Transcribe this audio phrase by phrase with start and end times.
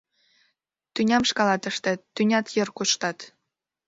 [0.93, 3.17] Тӱням шкалат ыштет, тӱнят йыр коштат!